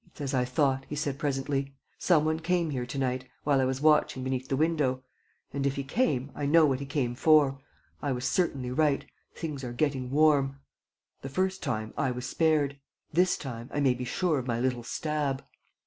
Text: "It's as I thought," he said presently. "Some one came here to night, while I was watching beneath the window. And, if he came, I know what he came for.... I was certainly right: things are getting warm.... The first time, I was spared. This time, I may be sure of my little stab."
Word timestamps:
"It's 0.07 0.19
as 0.19 0.33
I 0.33 0.45
thought," 0.45 0.87
he 0.89 0.95
said 0.95 1.19
presently. 1.19 1.75
"Some 1.99 2.25
one 2.25 2.39
came 2.39 2.71
here 2.71 2.87
to 2.87 2.97
night, 2.97 3.25
while 3.43 3.61
I 3.61 3.65
was 3.65 3.81
watching 3.81 4.23
beneath 4.23 4.47
the 4.49 4.57
window. 4.57 5.03
And, 5.53 5.63
if 5.67 5.75
he 5.75 5.83
came, 5.83 6.31
I 6.33 6.47
know 6.47 6.65
what 6.65 6.79
he 6.79 6.87
came 6.87 7.13
for.... 7.13 7.59
I 8.01 8.11
was 8.11 8.25
certainly 8.25 8.71
right: 8.71 9.05
things 9.35 9.63
are 9.63 9.73
getting 9.73 10.09
warm.... 10.09 10.59
The 11.21 11.29
first 11.29 11.61
time, 11.61 11.93
I 11.99 12.09
was 12.09 12.25
spared. 12.25 12.79
This 13.13 13.37
time, 13.37 13.69
I 13.71 13.79
may 13.79 13.93
be 13.93 14.03
sure 14.03 14.39
of 14.39 14.47
my 14.47 14.59
little 14.59 14.81
stab." 14.81 15.45